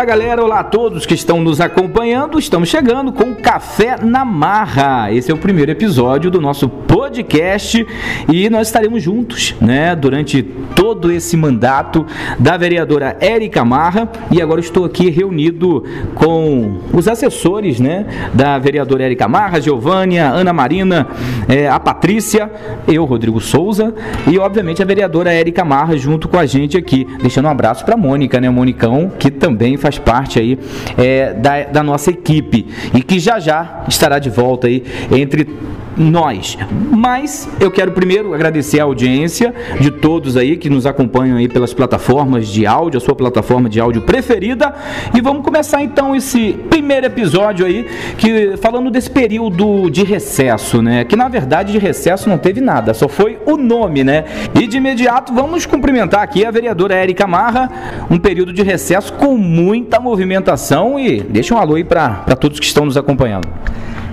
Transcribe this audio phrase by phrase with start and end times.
[0.00, 0.42] Olá, galera.
[0.42, 2.38] Olá a todos que estão nos acompanhando.
[2.38, 5.12] Estamos chegando com Café na Marra.
[5.12, 7.86] Esse é o primeiro episódio do nosso podcast
[8.26, 10.42] e nós estaremos juntos, né, durante
[10.74, 12.06] todo esse mandato
[12.38, 14.08] da vereadora Érica Marra.
[14.30, 15.84] E agora estou aqui reunido
[16.14, 21.08] com os assessores, né, da vereadora Érica Marra, Giovânia, Ana Marina,
[21.46, 22.50] é, a Patrícia,
[22.88, 23.94] eu, Rodrigo Souza
[24.26, 27.06] e, obviamente, a vereadora Érica Marra junto com a gente aqui.
[27.20, 30.58] Deixando um abraço para Mônica, né, Monicão, que também faz parte aí
[30.96, 32.66] é, da, da nossa equipe.
[32.94, 35.48] E que já já estará de volta aí entre
[35.96, 36.56] nós.
[36.90, 41.72] Mas eu quero primeiro agradecer a audiência de todos aí que nos acompanham aí pelas
[41.72, 44.74] plataformas de áudio, a sua plataforma de áudio preferida.
[45.14, 51.04] E vamos começar então esse primeiro episódio aí, que falando desse período de recesso, né?
[51.04, 54.24] Que na verdade de recesso não teve nada, só foi o nome, né?
[54.54, 57.70] E de imediato vamos cumprimentar aqui a vereadora Érica Marra,
[58.10, 62.66] um período de recesso com muita movimentação e deixa um alô aí para todos que
[62.66, 63.48] estão nos acompanhando.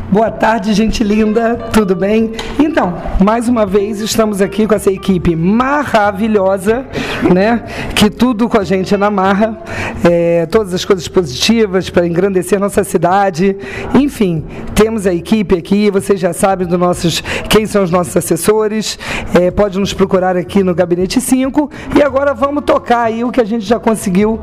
[0.09, 2.31] Boa tarde, gente linda, tudo bem?
[2.58, 6.86] Então, mais uma vez estamos aqui com essa equipe maravilhosa,
[7.30, 7.66] né?
[7.94, 9.61] Que tudo com a gente é na marra,
[10.09, 13.58] é, todas as coisas positivas para engrandecer nossa cidade.
[13.94, 18.97] Enfim, temos a equipe aqui, vocês já sabem do nossos, quem são os nossos assessores,
[19.33, 23.41] é, pode nos procurar aqui no Gabinete 5 e agora vamos tocar aí o que
[23.41, 24.39] a gente já conseguiu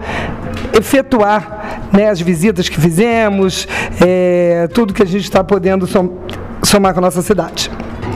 [0.77, 2.09] efetuar, né?
[2.11, 3.67] As visitas que fizemos,
[4.05, 5.87] é, tudo que a gente está podendo
[6.63, 7.71] somar com a nossa cidade.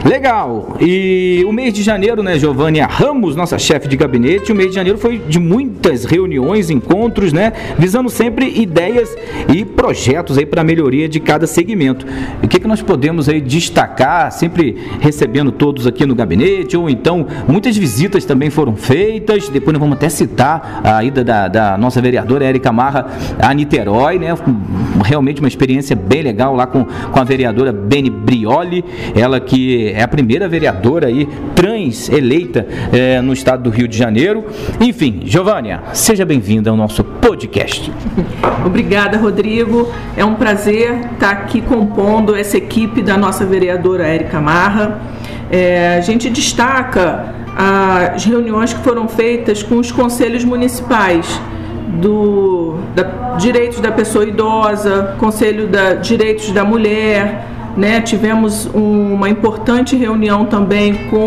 [0.05, 0.77] Legal.
[0.81, 4.77] E o mês de janeiro, né, Giovânia Ramos, nossa chefe de gabinete, o mês de
[4.77, 9.17] janeiro foi de muitas reuniões, encontros, né, visando sempre ideias
[9.53, 12.07] e projetos aí para melhoria de cada segmento.
[12.43, 17.27] O que, que nós podemos aí destacar, sempre recebendo todos aqui no gabinete, ou então
[17.47, 19.49] muitas visitas também foram feitas.
[19.49, 23.07] Depois nós vamos até citar a ida da, da nossa vereadora Érica Marra
[23.39, 24.35] a Niterói, né,
[25.05, 28.85] realmente uma experiência bem legal lá com, com a vereadora Beni Brioli,
[29.15, 33.97] ela que é a primeira vereadora aí trans eleita é, no estado do Rio de
[33.97, 34.45] Janeiro.
[34.81, 37.93] Enfim, Giovânia, seja bem-vinda ao nosso podcast.
[38.65, 39.91] Obrigada, Rodrigo.
[40.17, 45.01] É um prazer estar aqui compondo essa equipe da nossa vereadora Érica Marra.
[45.51, 51.41] É, a gente destaca as reuniões que foram feitas com os conselhos municipais
[52.01, 57.45] do da, direitos da pessoa idosa, Conselho da Direitos da Mulher,
[57.79, 58.01] né?
[58.01, 61.27] Tivemos um, uma importante reunião também com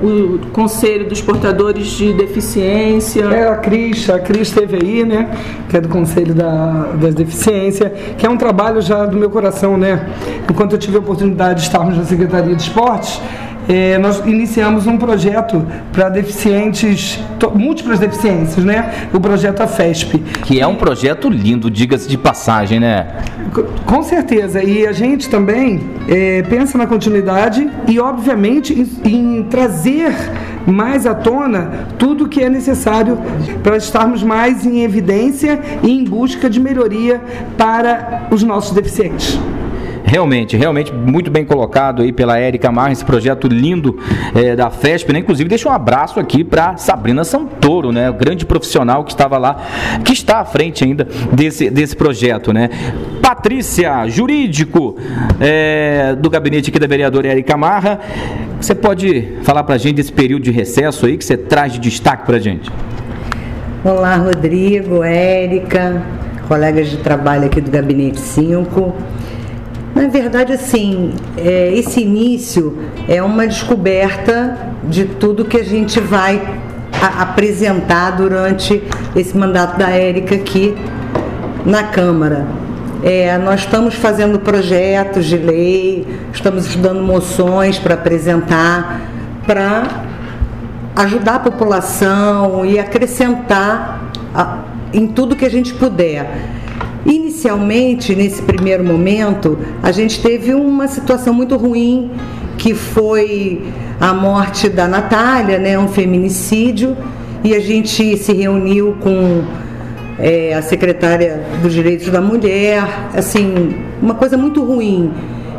[0.00, 3.24] o Conselho dos Portadores de Deficiência.
[3.24, 5.30] É, a Cris, a Cris aí, né?
[5.68, 9.76] Que é do Conselho da, das Deficiência, que é um trabalho já do meu coração,
[9.76, 10.08] né?
[10.48, 13.20] Enquanto eu tive a oportunidade de estarmos na Secretaria de Esportes,
[13.70, 17.20] é, nós iniciamos um projeto para deficientes,
[17.54, 19.08] múltiplas deficiências, né?
[19.14, 20.18] O projeto AFESP.
[20.44, 23.06] Que é um projeto lindo, diga-se de passagem, né?
[23.86, 24.60] Com certeza.
[24.60, 28.72] E a gente também é, pensa na continuidade e, obviamente,
[29.04, 30.16] em, em trazer
[30.66, 33.16] mais à tona tudo que é necessário
[33.62, 37.20] para estarmos mais em evidência e em busca de melhoria
[37.56, 39.38] para os nossos deficientes.
[40.04, 43.98] Realmente, realmente muito bem colocado aí pela Érica Marra, esse projeto lindo
[44.34, 45.20] é, da FESP, né?
[45.20, 48.10] Inclusive, deixa um abraço aqui para Sabrina Santoro, né?
[48.10, 49.62] O grande profissional que estava lá,
[50.04, 52.68] que está à frente ainda desse, desse projeto, né?
[53.22, 54.96] Patrícia, jurídico
[55.40, 58.00] é, do gabinete aqui da vereadora Érica Marra.
[58.60, 61.78] Você pode falar para a gente desse período de recesso aí que você traz de
[61.78, 62.70] destaque para a gente?
[63.82, 66.02] Olá, Rodrigo, Érica,
[66.46, 68.94] colegas de trabalho aqui do Gabinete 5.
[70.00, 76.40] Na verdade, assim, é, esse início é uma descoberta de tudo que a gente vai
[77.02, 78.82] a, apresentar durante
[79.14, 80.74] esse mandato da Érica aqui
[81.66, 82.46] na Câmara.
[83.02, 89.02] É, nós estamos fazendo projetos de lei, estamos estudando moções para apresentar,
[89.46, 89.82] para
[90.96, 94.60] ajudar a população e acrescentar a,
[94.94, 96.58] em tudo que a gente puder.
[97.06, 102.10] Inicialmente, nesse primeiro momento, a gente teve uma situação muito ruim,
[102.58, 103.62] que foi
[103.98, 106.96] a morte da Natália, né, um feminicídio,
[107.42, 109.42] e a gente se reuniu com
[110.18, 115.10] é, a secretária dos Direitos da Mulher, assim, uma coisa muito ruim.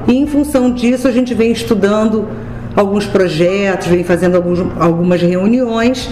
[0.07, 2.27] E em função disso, a gente vem estudando
[2.75, 6.09] alguns projetos, vem fazendo alguns, algumas reuniões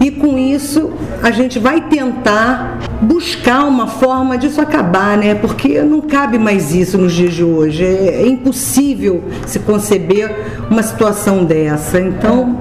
[0.00, 0.92] e com isso
[1.22, 5.34] a gente vai tentar buscar uma forma disso acabar, né?
[5.34, 7.84] Porque não cabe mais isso nos dias de hoje.
[7.84, 10.34] É, é impossível se conceber
[10.70, 12.00] uma situação dessa.
[12.00, 12.58] Então,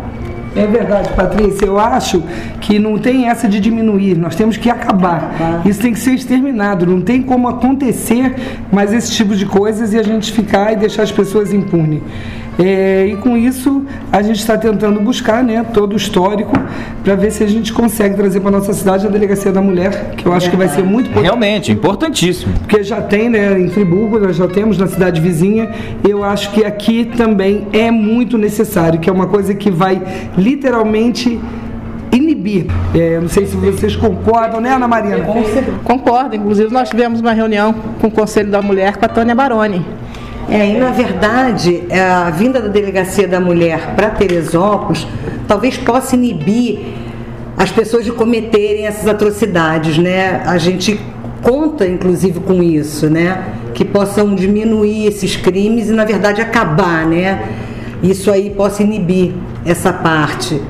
[0.54, 1.66] É verdade, Patrícia.
[1.66, 2.22] Eu acho
[2.60, 5.62] que não tem essa de diminuir, nós temos que acabar.
[5.66, 6.86] Isso tem que ser exterminado.
[6.86, 8.36] Não tem como acontecer
[8.70, 12.02] mais esse tipo de coisas e a gente ficar e deixar as pessoas impunes.
[12.60, 16.52] É, e com isso a gente está tentando buscar né, todo o histórico
[17.04, 20.26] para ver se a gente consegue trazer para nossa cidade a delegacia da mulher, que
[20.26, 21.24] eu acho que vai ser muito importante.
[21.24, 22.54] Realmente, importantíssimo.
[22.60, 25.72] Porque já tem né, em Friburgo, nós já temos na cidade vizinha,
[26.08, 30.02] eu acho que aqui também é muito necessário, que é uma coisa que vai
[30.38, 31.40] literalmente
[32.12, 32.66] inibir.
[32.94, 35.18] É, não sei se vocês concordam, né, Ana Marina?
[35.84, 36.36] Concordo.
[36.36, 39.86] Inclusive, nós tivemos uma reunião com o Conselho da Mulher com a Tânia Baroni.
[40.52, 45.08] É, e na verdade, a vinda da Delegacia da Mulher para Teresópolis
[45.48, 46.78] talvez possa inibir
[47.56, 50.44] as pessoas de cometerem essas atrocidades, né?
[50.46, 51.00] A gente
[51.42, 53.46] conta, inclusive, com isso, né?
[53.74, 57.48] Que possam diminuir esses crimes e, na verdade, acabar, né?
[58.04, 59.32] Isso aí possa inibir
[59.66, 60.62] essa parte.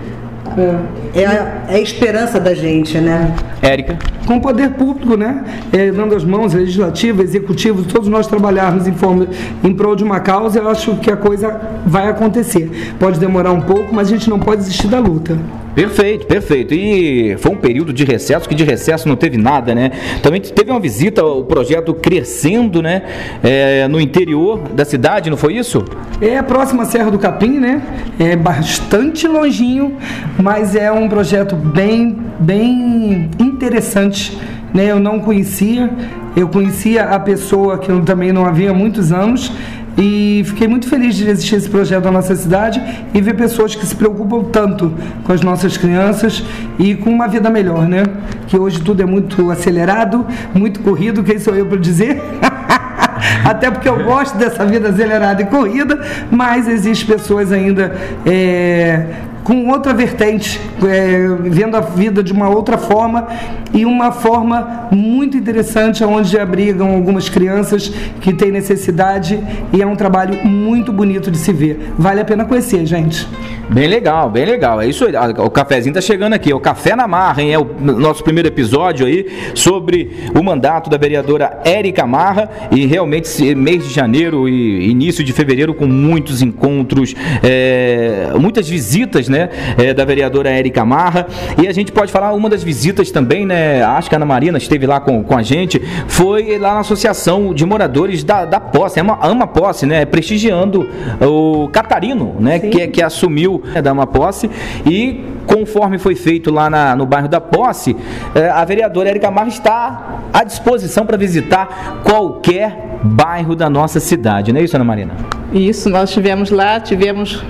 [1.14, 3.34] É a, é a esperança da gente, né?
[3.62, 3.98] Érica.
[4.26, 5.44] Com o poder público, né?
[5.72, 9.28] É, dando as mãos, legislativo, executivo, todos nós trabalharmos em, forma,
[9.64, 12.96] em prol de uma causa, eu acho que a coisa vai acontecer.
[13.00, 15.38] Pode demorar um pouco, mas a gente não pode desistir da luta.
[15.82, 16.76] Perfeito, perfeito.
[16.76, 19.90] E foi um período de recesso que de recesso não teve nada, né?
[20.22, 23.02] Também teve uma visita ao projeto Crescendo, né?
[23.42, 25.84] É, no interior da cidade, não foi isso?
[26.22, 27.82] É a próxima Serra do Capim, né?
[28.20, 29.98] É bastante longinho,
[30.38, 34.38] mas é um projeto bem, bem interessante.
[34.72, 34.86] Né?
[34.86, 35.90] Eu não conhecia,
[36.36, 39.52] eu conhecia a pessoa que eu também não havia muitos anos
[39.98, 42.82] e fiquei muito feliz de existir esse projeto na nossa cidade
[43.14, 44.94] e ver pessoas que se preocupam tanto
[45.24, 46.44] com as nossas crianças
[46.80, 48.04] e com uma vida melhor, né?
[48.48, 52.22] Que hoje tudo é muito acelerado, muito corrido, quem sou eu para dizer?
[53.44, 56.00] Até porque eu gosto dessa vida acelerada e corrida,
[56.32, 57.96] mas existem pessoas ainda
[58.26, 59.06] é,
[59.44, 63.28] com outra vertente, é, vendo a vida de uma outra forma
[63.74, 69.40] e uma forma muito interessante, onde abrigam algumas crianças que têm necessidade
[69.74, 71.94] e é um trabalho muito bonito de se ver.
[71.98, 73.28] Vale a pena conhecer, gente.
[73.72, 74.82] Bem legal, bem legal.
[74.82, 75.14] É isso aí.
[75.38, 76.52] O cafezinho tá chegando aqui.
[76.52, 77.54] É o Café na Marra, hein?
[77.54, 82.50] É o nosso primeiro episódio aí sobre o mandato da vereadora Érica Marra.
[82.70, 89.30] E realmente, mês de janeiro e início de fevereiro, com muitos encontros, é, muitas visitas,
[89.32, 89.50] né?
[89.78, 91.26] É, da vereadora Érica Marra.
[91.62, 93.82] E a gente pode falar, uma das visitas também, né?
[93.84, 95.80] Acho que a Ana Marina esteve lá com, com a gente.
[96.08, 100.06] Foi lá na Associação de Moradores da, da Posse, é uma, ama Posse, né?
[100.06, 100.90] Prestigiando
[101.22, 102.60] o Catarino, né?
[102.60, 104.50] Que, que assumiu né, da uma posse
[104.86, 107.96] e conforme foi feito lá na, no bairro da Posse,
[108.34, 114.54] eh, a vereadora Érica Marra está à disposição para visitar qualquer bairro da nossa cidade,
[114.54, 115.14] não é isso, Ana Marina?
[115.52, 117.44] Isso, nós tivemos lá, tivemos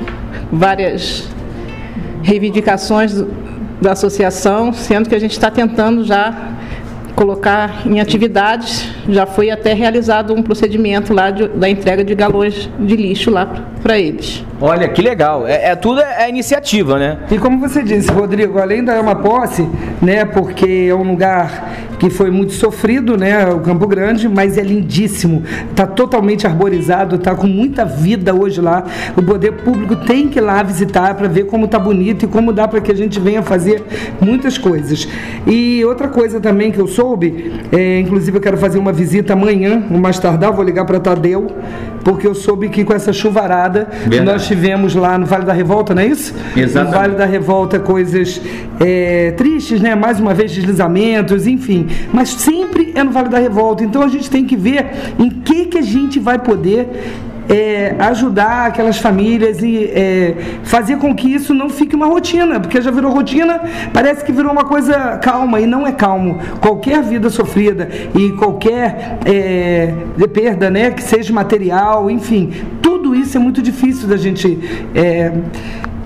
[0.52, 1.30] várias
[2.22, 3.24] reivindicações
[3.82, 6.52] da associação, sendo que a gente está tentando já
[7.16, 12.70] colocar em atividades, já foi até realizado um procedimento lá de, da entrega de galões
[12.80, 13.48] de lixo lá
[13.84, 14.44] para eles.
[14.60, 15.46] Olha, que legal.
[15.46, 17.20] É, é tudo é, é, iniciativa, né?
[17.30, 19.68] E como você disse, Rodrigo, além da uma posse,
[20.02, 21.70] né, porque é um lugar
[22.02, 25.44] que foi muito sofrido, né, o Campo Grande, mas é lindíssimo.
[25.70, 28.84] Está totalmente arborizado, está com muita vida hoje lá.
[29.16, 32.52] O poder público tem que ir lá visitar para ver como está bonito e como
[32.52, 33.84] dá para que a gente venha fazer
[34.20, 35.08] muitas coisas.
[35.46, 39.86] E outra coisa também que eu soube, é, inclusive eu quero fazer uma visita amanhã,
[39.92, 41.52] mais tardar, vou ligar para Tadeu,
[42.04, 44.24] porque eu soube que com essa chuvarada Verdade.
[44.24, 46.34] nós tivemos lá no Vale da Revolta, não é isso?
[46.56, 46.94] Exatamente.
[46.94, 48.42] No Vale da Revolta coisas
[48.80, 49.96] é, tristes, né?
[49.96, 51.88] Mais uma vez deslizamentos, enfim.
[52.14, 53.84] Mas sempre é no Vale da Revolta.
[53.84, 54.86] Então a gente tem que ver
[55.20, 56.88] em que que a gente vai poder
[57.50, 62.82] é, ajudar aquelas famílias e é, fazer com que isso não fique uma rotina, porque
[62.82, 63.62] já virou rotina,
[63.94, 66.40] parece que virou uma coisa calma e não é calmo.
[66.60, 69.94] Qualquer vida sofrida e qualquer é,
[70.34, 74.60] perda, né, que seja material, enfim, tudo isso é muito difícil da gente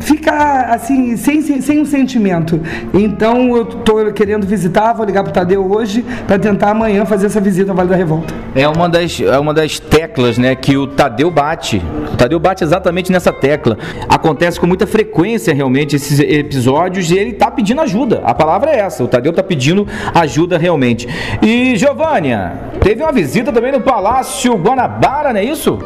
[0.05, 2.61] ficar assim, sem, sem, sem, um sentimento.
[2.93, 7.25] Então eu estou querendo visitar, vou ligar para o Tadeu hoje para tentar amanhã fazer
[7.25, 8.33] essa visita ao Vale da Revolta.
[8.53, 11.81] É uma das, é uma das teclas né, que o Tadeu bate.
[12.13, 13.77] O Tadeu bate exatamente nessa tecla.
[14.07, 18.21] Acontece com muita frequência realmente esses episódios e ele está pedindo ajuda.
[18.23, 21.07] A palavra é essa, o Tadeu está pedindo ajuda realmente.
[21.41, 25.79] E Giovânia, teve uma visita também no Palácio Guanabara, não é isso?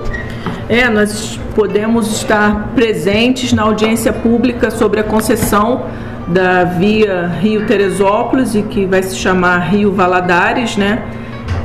[0.70, 5.88] É, nós podemos estar presentes na audiência pública sobre a concessão
[6.28, 11.02] da via Rio Teresópolis e que vai se chamar Rio Valadares, né?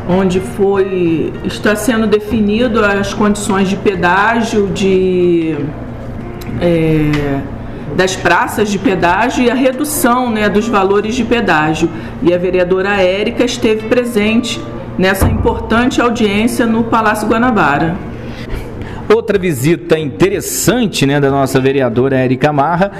[0.09, 5.55] Onde foi está sendo definido as condições de pedágio, de
[6.63, 7.41] é,
[7.95, 11.91] das praças de pedágio e a redução né, dos valores de pedágio.
[12.23, 14.59] E a vereadora Érica esteve presente
[14.97, 18.14] nessa importante audiência no Palácio Guanabara.
[19.13, 22.91] Outra visita interessante né, da nossa vereadora Érica Marra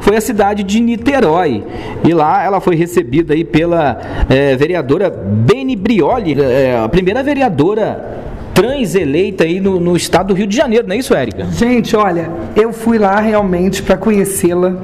[0.00, 1.64] foi a cidade de Niterói.
[2.04, 8.22] E lá ela foi recebida aí pela é, vereadora Beni Brioli, é, a primeira vereadora
[8.54, 11.44] trans eleita aí no, no, estado do Rio de Janeiro, não é isso, Érica?
[11.46, 14.76] Gente, olha, eu fui lá realmente para conhecê-la.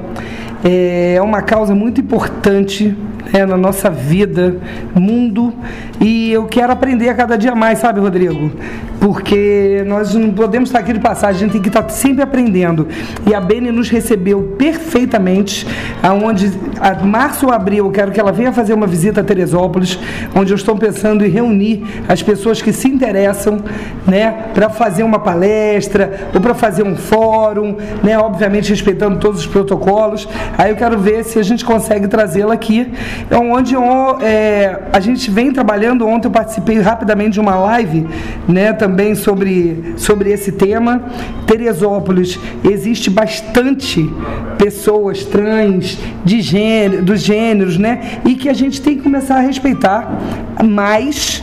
[0.63, 2.95] É uma causa muito importante
[3.33, 4.57] é, na nossa vida,
[4.93, 5.53] mundo,
[5.99, 8.51] e eu quero aprender a cada dia mais, sabe, Rodrigo?
[8.99, 12.87] Porque nós não podemos estar aqui de passagem, a gente tem que estar sempre aprendendo.
[13.25, 15.65] E a Beni nos recebeu perfeitamente,
[16.03, 19.97] aonde a março ou abril eu quero que ela venha fazer uma visita a Teresópolis,
[20.35, 23.59] onde eu estou pensando em reunir as pessoas que se interessam,
[24.05, 29.47] né, para fazer uma palestra ou para fazer um fórum, né, obviamente respeitando todos os
[29.47, 30.27] protocolos.
[30.57, 32.91] Aí eu quero ver se a gente consegue trazê-la aqui
[33.29, 33.75] é onde
[34.23, 36.07] é, a gente vem trabalhando.
[36.07, 38.07] Ontem eu participei rapidamente de uma live,
[38.47, 41.01] né, também sobre, sobre esse tema.
[41.45, 44.09] Teresópolis existe bastante
[44.57, 49.41] pessoas trans, de gênero, dos gêneros, né, e que a gente tem que começar a
[49.41, 50.19] respeitar
[50.63, 51.41] mais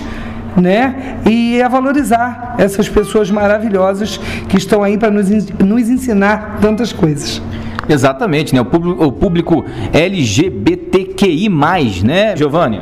[0.57, 1.19] né?
[1.25, 7.41] E a valorizar essas pessoas maravilhosas que estão aí para nos, nos ensinar tantas coisas.
[7.89, 8.61] Exatamente, né?
[8.61, 11.49] O público, o público LGBTQI,
[12.05, 12.81] né, Giovanni?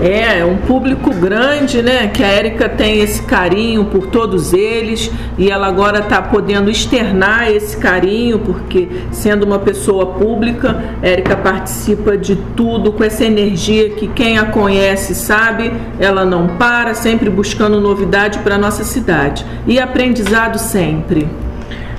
[0.00, 2.08] É, é um público grande, né?
[2.08, 7.50] Que a Érica tem esse carinho por todos eles e ela agora está podendo externar
[7.50, 14.08] esse carinho, porque sendo uma pessoa pública, Érica participa de tudo com essa energia que
[14.08, 19.46] quem a conhece sabe, ela não para, sempre buscando novidade para nossa cidade.
[19.66, 21.26] E aprendizado sempre.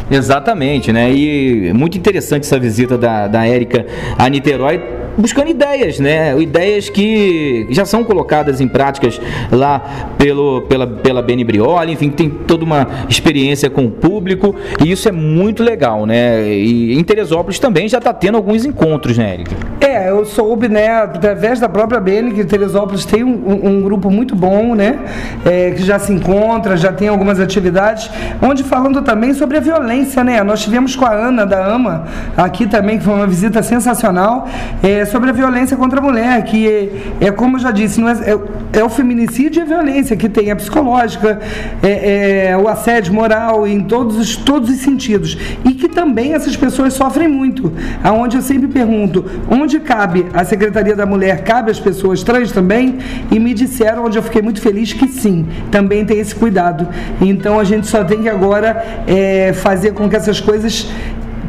[0.09, 1.11] Exatamente, né?
[1.11, 3.85] E muito interessante essa visita da, da Érica
[4.17, 6.37] a Niterói buscando ideias, né?
[6.39, 9.19] Ideias que já são colocadas em práticas
[9.51, 14.91] lá pelo, pela, pela Beni Brioli, enfim, tem toda uma experiência com o público e
[14.91, 16.47] isso é muito legal, né?
[16.49, 19.55] E em Teresópolis também já está tendo alguns encontros, né, Érica?
[19.79, 24.35] É, eu soube, né, através da própria Beni, que Teresópolis tem um, um grupo muito
[24.35, 24.99] bom, né?
[25.45, 28.09] É, que já se encontra, já tem algumas atividades,
[28.41, 30.43] onde falando também sobre a violência, né?
[30.43, 32.05] Nós tivemos com a Ana da AMA
[32.35, 34.47] aqui também, que foi uma visita sensacional.
[34.83, 38.09] É, sobre a violência contra a mulher, que é, é como eu já disse, não
[38.09, 41.39] é, é, é, o feminicídio e a violência, que tem a psicológica,
[41.81, 45.37] é, é, o assédio moral em todos os, todos os sentidos.
[45.63, 47.71] E que também essas pessoas sofrem muito.
[48.03, 52.97] Aonde eu sempre pergunto, onde cabe a Secretaria da Mulher, cabe as pessoas trans também?
[53.31, 56.87] E me disseram, onde eu fiquei muito feliz, que sim, também tem esse cuidado.
[57.21, 60.87] Então a gente só tem que agora é, fazer com que essas coisas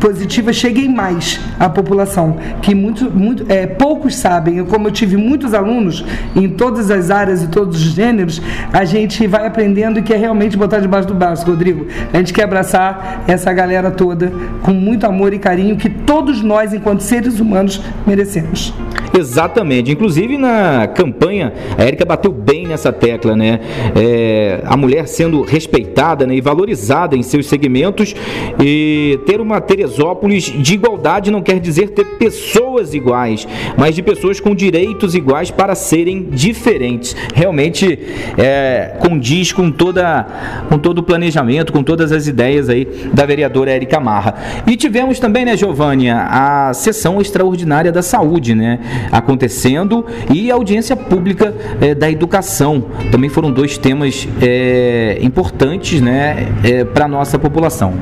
[0.01, 4.65] positivas cheguem mais à população, que muito, muito, é, poucos sabem.
[4.65, 8.41] Como eu tive muitos alunos em todas as áreas e todos os gêneros,
[8.73, 11.87] a gente vai aprendendo e quer realmente botar debaixo do braço, Rodrigo.
[12.13, 16.73] A gente quer abraçar essa galera toda com muito amor e carinho que todos nós,
[16.73, 18.73] enquanto seres humanos, merecemos.
[19.17, 19.91] Exatamente.
[19.91, 23.61] Inclusive na campanha, a Érica bateu bem nessa tecla, né?
[23.95, 28.15] É, a mulher sendo respeitada né, e valorizada em seus segmentos
[28.61, 34.41] e ter uma Teresópolis de igualdade não quer dizer ter pessoas iguais, mas de pessoas
[34.41, 37.15] com direitos iguais para serem diferentes.
[37.33, 37.99] Realmente
[38.37, 40.27] é, condiz com, toda,
[40.69, 44.35] com todo o planejamento, com todas as ideias aí da vereadora Érica Marra.
[44.67, 48.81] E tivemos também, né, Giovânia, a sessão extraordinária da saúde, né?
[49.13, 52.87] acontecendo e a audiência pública é, da educação.
[53.13, 57.95] Também foram dois temas é, importantes né, é, para a nossa população.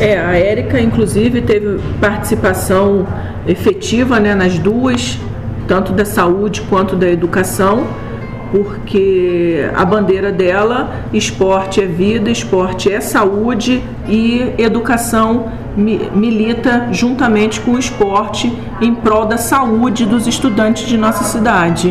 [0.00, 3.06] É, a Érica, inclusive, teve participação
[3.46, 5.18] efetiva né, nas duas,
[5.66, 7.86] tanto da saúde quanto da educação
[8.50, 17.72] porque a bandeira dela, esporte é vida, esporte é saúde e educação milita juntamente com
[17.72, 18.50] o esporte
[18.80, 21.90] em prol da saúde dos estudantes de nossa cidade.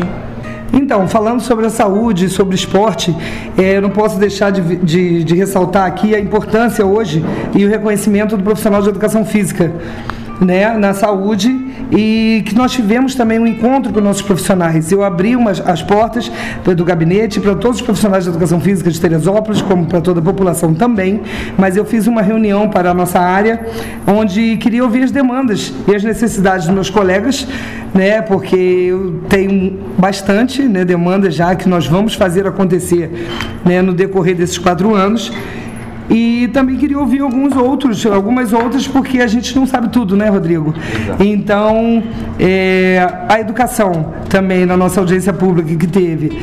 [0.76, 3.16] Então, falando sobre a saúde, sobre esporte,
[3.56, 7.68] é, eu não posso deixar de, de, de ressaltar aqui a importância hoje e o
[7.68, 9.72] reconhecimento do profissional de educação física
[10.40, 14.90] né, na saúde e que nós tivemos também um encontro com nossos profissionais.
[14.90, 16.30] Eu abri umas, as portas
[16.76, 20.22] do gabinete para todos os profissionais de educação física de Teresópolis, como para toda a
[20.22, 21.22] população também,
[21.56, 23.60] mas eu fiz uma reunião para a nossa área,
[24.06, 27.46] onde queria ouvir as demandas e as necessidades dos meus colegas,
[27.94, 33.28] né, porque eu tenho bastante né, demanda já que nós vamos fazer acontecer
[33.64, 35.32] né, no decorrer desses quatro anos
[36.08, 40.28] E também queria ouvir alguns outros, algumas outras, porque a gente não sabe tudo, né,
[40.28, 40.74] Rodrigo?
[41.02, 41.22] Exato.
[41.22, 42.02] Então,
[42.38, 46.38] é, a educação também na nossa audiência pública que teve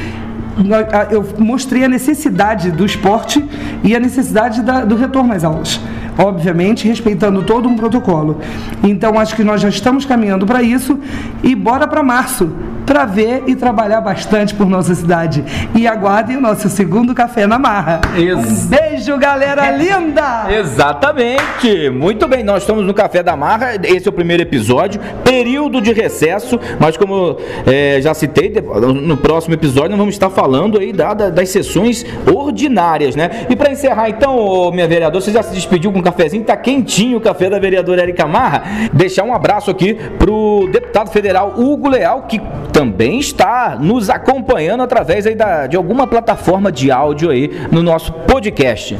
[1.09, 3.43] eu mostrei a necessidade do esporte
[3.83, 5.79] e a necessidade da, do retorno às aulas
[6.17, 8.39] obviamente respeitando todo um protocolo.
[8.83, 10.99] Então acho que nós já estamos caminhando para isso
[11.43, 12.51] e bora para março
[12.85, 15.43] para ver e trabalhar bastante por nossa cidade.
[15.73, 18.01] E aguardem o nosso segundo Café na Marra.
[18.15, 20.45] Ex um beijo, galera linda!
[20.49, 21.89] Exatamente!
[21.89, 25.93] Muito bem, nós estamos no Café da Marra, esse é o primeiro episódio, período de
[25.93, 28.53] recesso, mas como é, já citei,
[29.01, 33.45] no próximo episódio nós vamos estar falando aí da, da, das sessões ordinárias, né?
[33.49, 37.21] E para encerrar então, minha vereadora, você já se despediu com cafezinho, tá quentinho o
[37.21, 38.63] café da vereadora Erika Marra.
[38.93, 42.41] Deixar um abraço aqui pro deputado federal Hugo Leal, que
[42.71, 48.11] também está nos acompanhando através aí da, de alguma plataforma de áudio aí no nosso
[48.13, 48.97] podcast.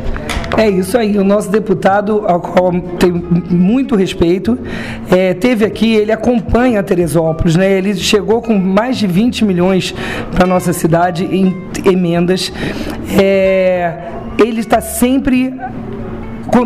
[0.56, 3.16] É isso aí, o nosso deputado, ao qual tenho
[3.50, 4.58] muito respeito,
[5.10, 7.72] é, teve aqui, ele acompanha Teresópolis, né?
[7.72, 9.96] Ele chegou com mais de 20 milhões
[10.32, 12.54] para nossa cidade em emendas.
[13.20, 13.98] É,
[14.38, 15.54] ele está sempre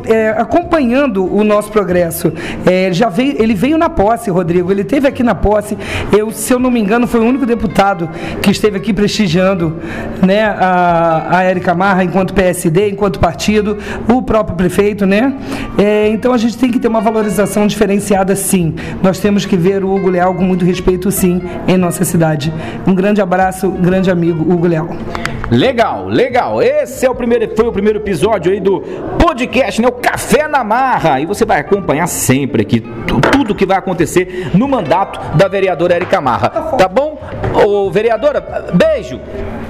[0.05, 2.31] é, acompanhando o nosso progresso.
[2.65, 5.77] É, já veio, ele veio na posse, Rodrigo, ele esteve aqui na posse.
[6.15, 8.09] Eu, se eu não me engano, foi o único deputado
[8.41, 9.77] que esteve aqui prestigiando
[10.25, 13.77] né, a, a Érica Marra enquanto PSD, enquanto partido,
[14.07, 15.35] o próprio prefeito, né?
[15.77, 18.75] É, então a gente tem que ter uma valorização diferenciada, sim.
[19.01, 22.53] Nós temos que ver o Hugo Leal com muito respeito, sim, em nossa cidade.
[22.85, 24.89] Um grande abraço, grande amigo Hugo Leal.
[25.49, 26.61] Legal, legal.
[26.61, 28.81] Esse é o primeiro, foi o primeiro episódio aí do
[29.17, 29.87] podcast, né?
[29.87, 31.19] O Café na Marra.
[31.19, 32.83] E você vai acompanhar sempre aqui
[33.31, 36.49] tudo que vai acontecer no mandato da vereadora Erika Marra.
[36.49, 37.19] Tá bom?
[37.53, 38.41] Ô, vereadora,
[38.73, 39.19] beijo.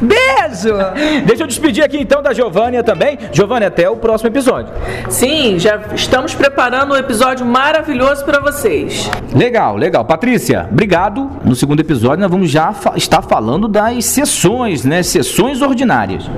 [0.01, 0.75] Beijo!
[1.25, 3.17] Deixa eu despedir aqui então da Giovânia também.
[3.31, 4.73] Giovânia, até o próximo episódio.
[5.09, 9.09] Sim, já estamos preparando um episódio maravilhoso para vocês.
[9.35, 10.05] Legal, legal.
[10.05, 11.29] Patrícia, obrigado.
[11.43, 15.01] No segundo episódio nós vamos já fa estar falando das sessões, né?
[15.01, 16.29] Sessões ordinárias.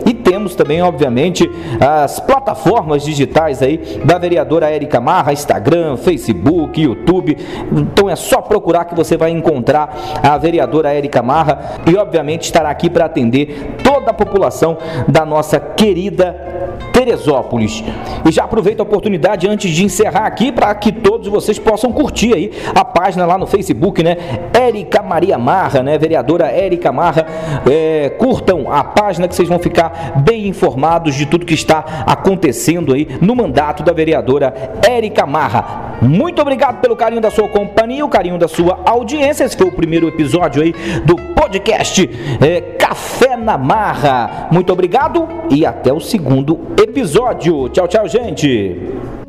[0.06, 7.36] e temos também, obviamente, as plataformas digitais aí da vereadora Érica Marra, Instagram, Facebook, YouTube.
[7.72, 12.70] Então é só procurar que você vai encontrar a vereadora Érica Marra e, obviamente, estará
[12.70, 16.60] aqui para atender toda a população da nossa querida
[16.92, 17.82] Teresópolis.
[18.28, 22.34] E já aproveito a oportunidade antes de encerrar aqui para que todos vocês possam curtir
[22.34, 24.16] aí a página lá no Facebook, né?
[24.52, 25.96] Érica Maria Marra, né?
[25.96, 27.26] Vereadora Érica Marra.
[27.70, 32.92] É, curtam a página que vocês vão ficar bem informados de tudo que está acontecendo
[32.92, 34.52] aí no mandato da vereadora
[34.86, 35.98] Érica Marra.
[36.02, 39.44] Muito obrigado pelo carinho da sua companhia, o carinho da sua audiência.
[39.44, 40.72] Esse foi o primeiro episódio aí
[41.04, 42.08] do podcast
[42.40, 44.48] é, Café na Marra.
[44.50, 47.68] Muito obrigado e até o segundo episódio.
[47.68, 49.19] Tchau, tchau, gente.